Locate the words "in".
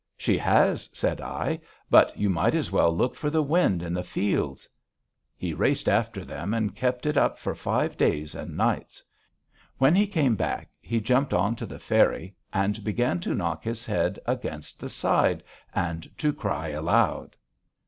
3.83-3.93